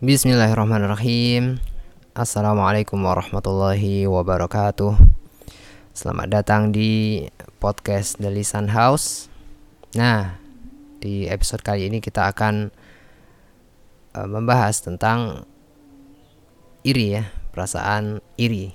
Bismillahirrahmanirrahim. 0.00 1.60
Assalamualaikum 2.16 2.96
warahmatullahi 3.04 4.08
wabarakatuh. 4.08 4.96
Selamat 5.92 6.40
datang 6.40 6.72
di 6.72 7.28
podcast 7.60 8.16
The 8.16 8.32
Lisan 8.32 8.72
House. 8.72 9.28
Nah, 9.92 10.40
di 11.04 11.28
episode 11.28 11.60
kali 11.60 11.92
ini 11.92 12.00
kita 12.00 12.32
akan 12.32 12.72
uh, 14.16 14.24
membahas 14.24 14.80
tentang 14.80 15.44
iri 16.80 17.20
ya, 17.20 17.28
perasaan 17.52 18.24
iri. 18.40 18.72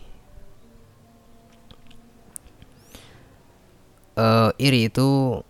Uh, 4.14 4.54
Iri 4.62 4.94
itu 4.94 5.42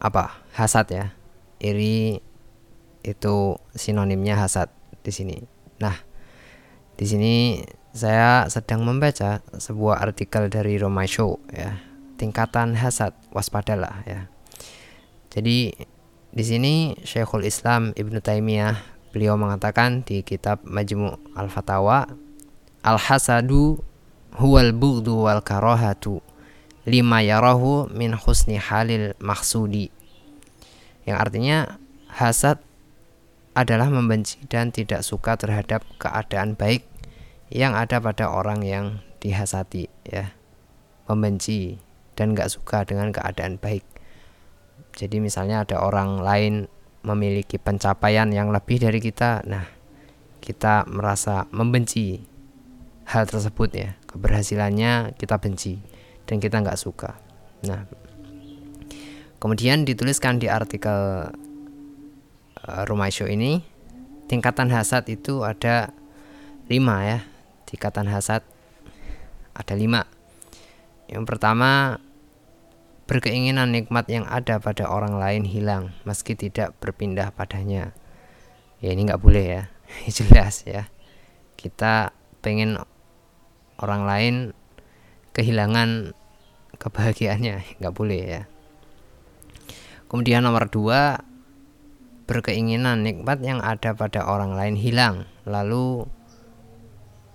apa? 0.00 0.40
Hasad 0.56 0.88
ya. 0.88 1.12
Iri 1.60 2.16
itu 3.04 3.60
sinonimnya 3.76 4.40
hasad 4.40 4.72
di 5.02 5.12
sini. 5.12 5.36
Nah, 5.82 5.94
di 6.96 7.04
sini 7.04 7.34
saya 7.92 8.48
sedang 8.48 8.86
membaca 8.86 9.44
sebuah 9.52 10.00
artikel 10.00 10.48
dari 10.48 10.78
Roma 10.80 11.04
Show 11.04 11.42
ya. 11.52 11.76
Tingkatan 12.16 12.78
hasad 12.78 13.12
waspadalah 13.34 14.06
ya. 14.06 14.30
Jadi 15.34 15.74
di 16.32 16.44
sini 16.46 16.96
Syekhul 17.02 17.44
Islam 17.44 17.90
Ibnu 17.92 18.22
Taimiyah 18.22 18.78
beliau 19.12 19.36
mengatakan 19.36 20.06
di 20.06 20.24
kitab 20.24 20.64
Majmu' 20.64 21.36
Al-Fatawa 21.36 22.08
Al-hasadu 22.82 23.78
huwal 24.40 24.72
bughdu 24.72 25.28
wal 25.28 25.44
karahatu 25.44 26.24
lima 26.88 27.22
yarahu 27.22 27.86
min 27.94 28.16
husni 28.16 28.58
halil 28.58 29.14
maksudi 29.22 29.92
yang 31.06 31.20
artinya 31.20 31.78
hasad 32.10 32.58
adalah 33.52 33.92
membenci 33.92 34.40
dan 34.48 34.72
tidak 34.72 35.04
suka 35.04 35.36
terhadap 35.36 35.84
keadaan 36.00 36.56
baik 36.56 36.88
yang 37.52 37.76
ada 37.76 38.00
pada 38.00 38.32
orang 38.32 38.64
yang 38.64 39.04
dihasati 39.20 39.88
ya. 40.08 40.32
Membenci 41.04 41.76
dan 42.16 42.32
gak 42.32 42.48
suka 42.48 42.88
dengan 42.88 43.12
keadaan 43.12 43.60
baik. 43.60 43.84
Jadi 44.96 45.20
misalnya 45.20 45.64
ada 45.64 45.84
orang 45.84 46.20
lain 46.20 46.68
memiliki 47.02 47.58
pencapaian 47.58 48.30
yang 48.30 48.54
lebih 48.54 48.78
dari 48.78 49.02
kita 49.02 49.42
nah 49.42 49.66
kita 50.38 50.86
merasa 50.86 51.50
membenci 51.54 52.18
hal 53.06 53.28
tersebut 53.28 53.70
ya. 53.72 53.90
Keberhasilannya 54.08 55.16
kita 55.16 55.38
benci 55.38 55.78
dan 56.26 56.38
kita 56.42 56.62
nggak 56.62 56.78
suka. 56.78 57.18
Nah 57.66 57.86
kemudian 59.38 59.82
dituliskan 59.86 60.38
di 60.38 60.46
artikel 60.46 61.30
rumah 62.66 63.10
show 63.10 63.26
ini 63.26 63.62
tingkatan 64.30 64.70
hasad 64.70 65.04
itu 65.10 65.42
ada 65.42 65.92
lima 66.70 67.04
ya. 67.04 67.18
Tingkatan 67.68 68.08
hasad 68.08 68.40
ada 69.52 69.74
lima. 69.76 70.08
Yang 71.08 71.24
pertama 71.28 72.00
berkeinginan 73.04 73.74
nikmat 73.74 74.08
yang 74.08 74.24
ada 74.24 74.56
pada 74.56 74.88
orang 74.88 75.20
lain 75.20 75.44
hilang 75.44 75.92
meski 76.08 76.32
tidak 76.32 76.72
berpindah 76.80 77.28
padanya. 77.34 77.92
Ya 78.80 78.94
ini 78.94 79.04
nggak 79.04 79.20
boleh 79.20 79.44
ya. 79.44 79.62
Jelas 80.16 80.64
ya. 80.64 80.88
Kita 81.60 82.16
pengen 82.40 82.80
orang 83.78 84.02
lain 84.08 84.34
kehilangan 85.36 86.16
kebahagiaannya. 86.80 87.56
Nggak 87.78 87.94
boleh 87.94 88.22
ya. 88.22 88.42
Kemudian 90.10 90.44
nomor 90.44 90.68
dua 90.68 91.22
berkeinginan 92.24 93.02
nikmat 93.02 93.42
yang 93.42 93.58
ada 93.60 93.92
pada 93.92 94.24
orang 94.26 94.54
lain 94.54 94.78
hilang, 94.78 95.26
lalu 95.44 96.06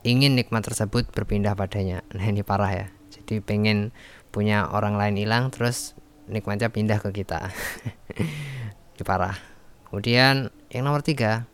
ingin 0.08 0.40
nikmat 0.40 0.64
tersebut 0.64 1.12
berpindah 1.12 1.54
padanya. 1.54 2.04
Nah 2.16 2.26
ini 2.28 2.42
parah 2.42 2.72
ya. 2.72 2.88
Jadi 3.12 3.44
pengen 3.44 3.92
punya 4.32 4.68
orang 4.72 4.96
lain 4.96 5.20
hilang, 5.20 5.52
terus 5.52 5.98
nikmatnya 6.32 6.72
pindah 6.72 7.00
ke 7.04 7.12
kita. 7.12 7.52
ini 8.96 9.04
parah. 9.04 9.36
Kemudian 9.88 10.52
yang 10.72 10.84
nomor 10.84 11.04
tiga, 11.04 11.48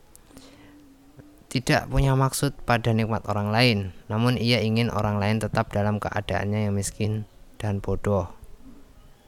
tidak 1.53 1.85
punya 1.85 2.17
maksud 2.17 2.57
pada 2.65 2.89
nikmat 2.97 3.21
orang 3.29 3.53
lain, 3.53 3.77
namun 4.09 4.41
ia 4.41 4.57
ingin 4.57 4.89
orang 4.89 5.21
lain 5.21 5.38
tetap 5.38 5.69
dalam 5.69 6.01
keadaannya 6.01 6.65
yang 6.65 6.73
miskin 6.73 7.29
dan 7.61 7.77
bodoh. 7.77 8.25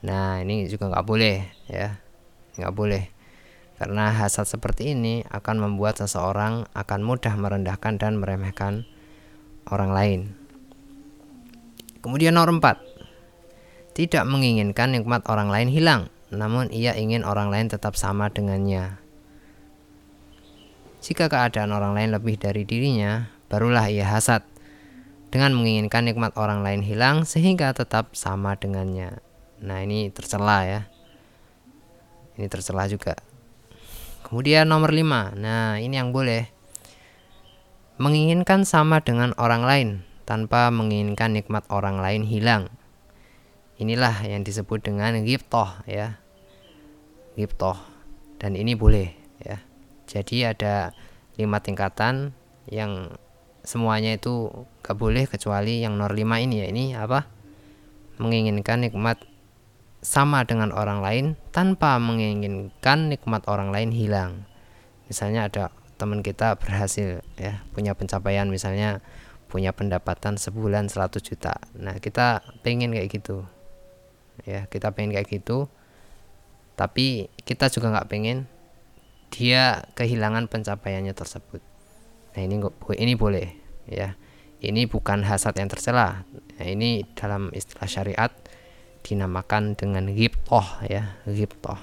Nah 0.02 0.42
ini 0.42 0.66
juga 0.66 0.90
nggak 0.90 1.06
boleh 1.06 1.46
ya, 1.70 2.02
nggak 2.58 2.74
boleh. 2.74 3.15
Karena 3.76 4.08
hasad 4.08 4.48
seperti 4.48 4.96
ini 4.96 5.20
akan 5.28 5.60
membuat 5.60 6.00
seseorang 6.00 6.64
akan 6.72 7.00
mudah 7.04 7.36
merendahkan 7.36 8.00
dan 8.00 8.16
meremehkan 8.16 8.88
orang 9.68 9.92
lain. 9.92 10.20
Kemudian 12.00 12.40
nomor 12.40 12.56
4. 12.56 13.92
Tidak 13.92 14.24
menginginkan 14.24 14.96
nikmat 14.96 15.28
orang 15.28 15.52
lain 15.52 15.68
hilang, 15.68 16.08
namun 16.32 16.72
ia 16.72 16.96
ingin 16.96 17.26
orang 17.26 17.52
lain 17.52 17.68
tetap 17.68 18.00
sama 18.00 18.32
dengannya. 18.32 18.96
Jika 21.04 21.28
keadaan 21.28 21.74
orang 21.74 21.92
lain 21.92 22.16
lebih 22.16 22.40
dari 22.40 22.64
dirinya, 22.64 23.28
barulah 23.52 23.92
ia 23.92 24.08
hasad 24.08 24.46
dengan 25.34 25.52
menginginkan 25.52 26.06
nikmat 26.06 26.32
orang 26.38 26.64
lain 26.64 26.80
hilang 26.80 27.28
sehingga 27.28 27.74
tetap 27.76 28.14
sama 28.16 28.56
dengannya. 28.56 29.20
Nah, 29.60 29.82
ini 29.82 30.08
tercela 30.14 30.64
ya. 30.64 30.80
Ini 32.40 32.46
tercela 32.48 32.86
juga. 32.86 33.18
Kemudian 34.26 34.66
nomor 34.66 34.90
5. 34.90 35.38
Nah, 35.38 35.78
ini 35.78 35.94
yang 36.02 36.10
boleh. 36.10 36.50
Menginginkan 38.02 38.66
sama 38.66 38.98
dengan 38.98 39.30
orang 39.38 39.62
lain 39.62 39.88
tanpa 40.26 40.66
menginginkan 40.74 41.30
nikmat 41.30 41.62
orang 41.70 42.02
lain 42.02 42.26
hilang. 42.26 42.66
Inilah 43.78 44.26
yang 44.26 44.42
disebut 44.42 44.82
dengan 44.82 45.14
giptoh 45.22 45.70
ya. 45.86 46.18
Giptoh. 47.38 47.78
Dan 48.42 48.58
ini 48.58 48.74
boleh 48.74 49.14
ya. 49.38 49.62
Jadi 50.10 50.42
ada 50.42 50.90
lima 51.38 51.62
tingkatan 51.62 52.34
yang 52.66 53.14
semuanya 53.62 54.18
itu 54.18 54.50
gak 54.82 54.98
boleh 54.98 55.30
kecuali 55.30 55.86
yang 55.86 55.94
nomor 55.94 56.18
5 56.18 56.42
ini 56.42 56.66
ya. 56.66 56.66
Ini 56.66 56.84
apa? 56.98 57.30
Menginginkan 58.18 58.82
nikmat 58.82 59.22
sama 60.04 60.46
dengan 60.46 60.70
orang 60.70 61.00
lain 61.02 61.26
tanpa 61.50 61.98
menginginkan 61.98 63.10
nikmat 63.10 63.44
orang 63.48 63.72
lain 63.74 63.90
hilang. 63.90 64.46
Misalnya 65.10 65.48
ada 65.48 65.64
teman 65.96 66.20
kita 66.20 66.60
berhasil 66.60 67.24
ya 67.40 67.64
punya 67.72 67.96
pencapaian 67.96 68.46
misalnya 68.52 69.00
punya 69.46 69.72
pendapatan 69.72 70.36
sebulan 70.36 70.90
100 70.90 71.22
juta. 71.22 71.56
Nah, 71.78 71.96
kita 72.02 72.42
pengen 72.60 72.92
kayak 72.92 73.08
gitu. 73.08 73.46
Ya, 74.44 74.66
kita 74.68 74.92
pengen 74.92 75.16
kayak 75.16 75.30
gitu. 75.30 75.70
Tapi 76.76 77.32
kita 77.46 77.72
juga 77.72 77.94
nggak 77.94 78.10
pengen 78.10 78.50
dia 79.32 79.86
kehilangan 79.96 80.50
pencapaiannya 80.50 81.14
tersebut. 81.16 81.62
Nah, 82.36 82.40
ini 82.42 82.60
ini 83.00 83.14
boleh 83.16 83.46
ya. 83.88 84.18
Ini 84.60 84.88
bukan 84.88 85.24
hasad 85.24 85.56
yang 85.56 85.70
tercela. 85.70 86.26
Nah, 86.58 86.66
ini 86.66 87.06
dalam 87.16 87.48
istilah 87.54 87.88
syariat 87.88 88.32
dinamakan 89.06 89.78
dengan 89.78 90.10
ghibtoh 90.10 90.66
ya 90.90 91.14
ghibtoh 91.22 91.78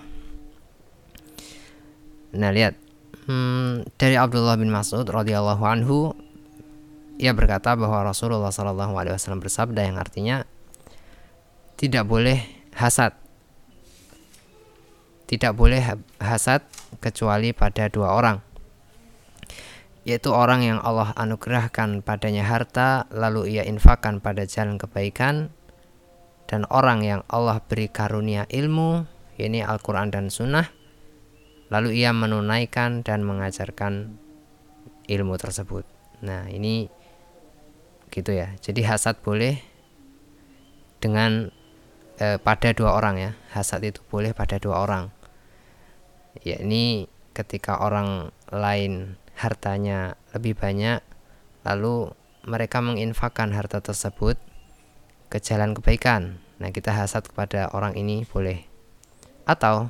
nah 2.33 2.49
lihat. 2.51 2.75
Hmm, 3.23 3.87
dari 3.95 4.19
Abdullah 4.19 4.59
bin 4.59 4.67
Mas'ud 4.67 5.07
radhiyallahu 5.07 5.63
anhu 5.63 6.11
ia 7.15 7.31
berkata 7.31 7.71
bahwa 7.79 8.03
Rasulullah 8.03 8.51
Shallallahu 8.51 8.99
Alaihi 8.99 9.15
Wasallam 9.15 9.39
bersabda 9.39 9.79
yang 9.85 9.95
artinya 9.95 10.43
tidak 11.79 12.03
boleh 12.03 12.43
hasad. 12.75 13.15
Tidak 15.23 15.55
boleh 15.55 15.79
hasad 16.19 16.67
kecuali 16.99 17.55
pada 17.55 17.87
dua 17.87 18.11
orang 18.11 18.43
yaitu 20.03 20.35
orang 20.35 20.67
yang 20.67 20.79
Allah 20.83 21.15
anugerahkan 21.15 22.03
padanya 22.03 22.43
harta 22.43 23.07
lalu 23.07 23.55
ia 23.55 23.63
infakkan 23.63 24.19
pada 24.19 24.43
jalan 24.43 24.75
kebaikan 24.75 25.47
dan 26.47 26.67
orang 26.69 27.01
yang 27.01 27.21
Allah 27.31 27.63
beri 27.63 27.87
karunia 27.87 28.43
ilmu, 28.51 29.07
ini 29.39 29.63
Al-Quran 29.63 30.11
dan 30.13 30.27
Sunnah, 30.29 30.69
lalu 31.73 32.03
ia 32.03 32.11
menunaikan 32.13 33.01
dan 33.01 33.25
mengajarkan 33.25 34.19
ilmu 35.07 35.35
tersebut. 35.39 35.87
Nah 36.23 36.47
ini 36.51 36.87
gitu 38.13 38.31
ya. 38.35 38.53
Jadi 38.61 38.85
hasad 38.85 39.19
boleh 39.25 39.57
dengan 41.01 41.49
eh, 42.21 42.37
pada 42.37 42.71
dua 42.71 42.93
orang 42.93 43.15
ya. 43.17 43.31
Hasad 43.51 43.81
itu 43.83 44.05
boleh 44.07 44.31
pada 44.37 44.61
dua 44.61 44.85
orang. 44.85 45.09
Ya 46.45 46.61
ini 46.61 47.09
ketika 47.33 47.81
orang 47.81 48.29
lain 48.53 49.17
hartanya 49.33 50.13
lebih 50.37 50.53
banyak, 50.53 51.01
lalu 51.65 52.13
mereka 52.45 52.83
menginfakkan 52.83 53.55
harta 53.55 53.81
tersebut 53.81 54.37
ke 55.33 55.41
jalan 55.41 55.73
kebaikan. 55.73 56.37
Nah, 56.61 56.69
kita 56.69 56.93
hasad 56.93 57.25
kepada 57.25 57.73
orang 57.73 57.97
ini 57.97 58.21
boleh. 58.29 58.69
Atau 59.49 59.89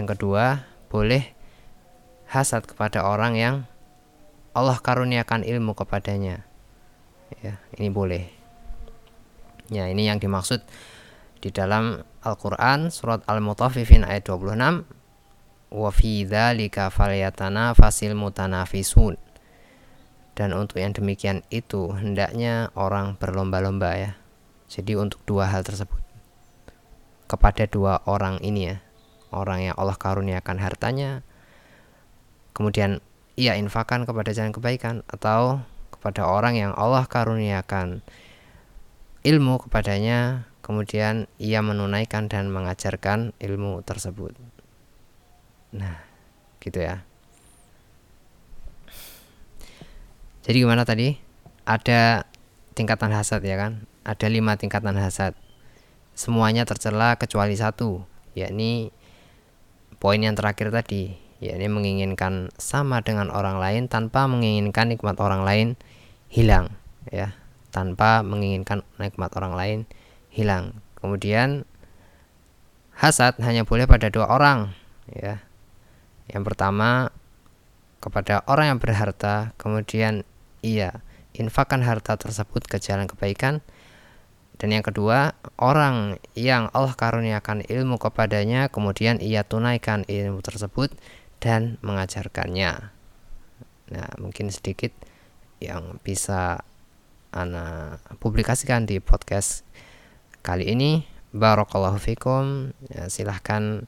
yang 0.00 0.08
kedua, 0.08 0.64
boleh 0.88 1.36
hasad 2.32 2.64
kepada 2.64 3.04
orang 3.04 3.36
yang 3.36 3.54
Allah 4.56 4.80
karuniakan 4.80 5.44
ilmu 5.44 5.76
kepadanya. 5.76 6.48
Ya 7.44 7.60
ini 7.76 7.92
boleh. 7.92 8.32
Ya 9.68 9.92
ini 9.92 10.08
yang 10.08 10.16
dimaksud 10.16 10.64
di 11.44 11.52
dalam 11.52 12.00
Al-Qur'an 12.24 12.88
surat 12.88 13.20
Al-Mutaffifin 13.28 14.08
ayat 14.08 14.24
26 14.24 14.88
wa 15.68 15.90
fi 15.92 16.24
dzalika 16.24 16.88
falyatanafasil 16.88 18.16
mutanafisun. 18.16 19.20
Dan 20.32 20.56
untuk 20.56 20.80
yang 20.80 20.96
demikian 20.96 21.44
itu 21.52 21.92
hendaknya 21.92 22.72
orang 22.72 23.20
berlomba-lomba 23.20 23.92
ya 23.92 24.12
jadi 24.68 25.00
untuk 25.00 25.18
dua 25.24 25.48
hal 25.48 25.64
tersebut. 25.64 25.98
Kepada 27.28 27.64
dua 27.68 28.04
orang 28.04 28.40
ini 28.44 28.72
ya 28.72 28.76
orang 29.32 29.72
yang 29.72 29.74
Allah 29.76 29.96
karuniakan 29.96 30.56
hartanya 30.60 31.20
kemudian 32.56 33.04
ia 33.36 33.54
infakkan 33.56 34.08
kepada 34.08 34.32
jalan 34.32 34.52
kebaikan 34.52 35.04
atau 35.08 35.62
kepada 35.92 36.24
orang 36.28 36.56
yang 36.56 36.72
Allah 36.76 37.04
karuniakan 37.04 38.00
ilmu 39.24 39.68
kepadanya 39.68 40.48
kemudian 40.64 41.28
ia 41.40 41.64
menunaikan 41.64 42.28
dan 42.28 42.52
mengajarkan 42.52 43.32
ilmu 43.40 43.80
tersebut. 43.84 44.36
Nah 45.72 46.04
gitu 46.60 46.84
ya. 46.84 47.04
Jadi 50.44 50.56
gimana 50.64 50.88
tadi? 50.88 51.12
Ada 51.68 52.24
tingkatan 52.72 53.12
hasad 53.12 53.44
ya 53.44 53.60
kan 53.60 53.87
ada 54.08 54.26
lima 54.32 54.56
tingkatan 54.56 54.96
hasad. 54.96 55.36
Semuanya 56.16 56.64
tercela 56.64 57.20
kecuali 57.20 57.52
satu 57.52 58.08
yakni 58.32 58.88
poin 60.00 60.16
yang 60.16 60.32
terakhir 60.32 60.72
tadi 60.72 61.12
yakni 61.44 61.68
menginginkan 61.68 62.48
sama 62.56 63.04
dengan 63.04 63.28
orang 63.28 63.60
lain 63.60 63.86
tanpa 63.86 64.24
menginginkan 64.24 64.88
nikmat 64.88 65.20
orang 65.20 65.44
lain 65.44 65.68
hilang 66.32 66.72
ya. 67.12 67.36
Tanpa 67.68 68.24
menginginkan 68.24 68.80
nikmat 68.96 69.28
orang 69.36 69.52
lain 69.52 69.78
hilang. 70.32 70.80
Kemudian 70.96 71.68
hasad 72.96 73.36
hanya 73.44 73.68
boleh 73.68 73.84
pada 73.84 74.08
dua 74.08 74.32
orang 74.32 74.72
ya. 75.12 75.44
Yang 76.32 76.42
pertama 76.48 77.12
kepada 78.00 78.40
orang 78.48 78.72
yang 78.72 78.80
berharta 78.80 79.52
kemudian 79.60 80.24
ia 80.64 81.04
infakkan 81.36 81.84
harta 81.84 82.16
tersebut 82.16 82.64
ke 82.66 82.80
jalan 82.80 83.06
kebaikan 83.06 83.60
dan 84.58 84.74
yang 84.74 84.82
kedua, 84.82 85.38
orang 85.54 86.18
yang 86.34 86.66
Allah 86.74 86.98
karuniakan 86.98 87.62
ilmu 87.70 87.94
kepadanya, 88.02 88.66
kemudian 88.66 89.22
ia 89.22 89.46
tunaikan 89.46 90.02
ilmu 90.10 90.42
tersebut 90.42 90.90
dan 91.38 91.78
mengajarkannya. 91.86 92.90
Nah, 93.88 94.10
mungkin 94.18 94.50
sedikit 94.50 94.90
yang 95.62 96.02
bisa 96.02 96.66
Ana 97.28 98.00
publikasikan 98.18 98.88
di 98.88 98.98
podcast 98.98 99.62
kali 100.42 100.74
ini. 100.74 101.06
Barakallahu 101.30 102.00
fikum. 102.00 102.72
Ya, 102.88 103.06
silahkan 103.12 103.84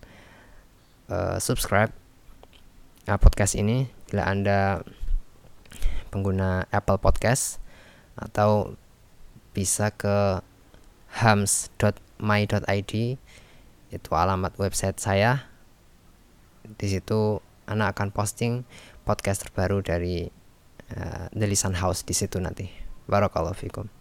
uh, 1.08 1.40
subscribe 1.40 1.90
uh, 3.08 3.18
podcast 3.18 3.56
ini 3.56 3.88
bila 4.06 4.28
Anda 4.28 4.84
pengguna 6.12 6.68
Apple 6.68 7.00
Podcast 7.00 7.58
atau 8.14 8.76
bisa 9.56 9.88
ke 9.90 10.44
hams.my.id 11.18 12.92
itu 13.90 14.10
alamat 14.14 14.54
website 14.54 15.02
saya 15.02 15.50
di 16.78 16.86
situ 16.86 17.42
anak 17.66 17.98
akan 17.98 18.14
posting 18.14 18.62
podcast 19.02 19.42
terbaru 19.46 19.82
dari 19.82 20.30
uh, 20.94 21.26
The 21.34 21.46
Lisan 21.50 21.74
House 21.74 22.06
di 22.06 22.14
situ 22.14 22.38
nanti. 22.38 22.70
Barakallahu 23.10 23.58
fikum. 23.58 23.99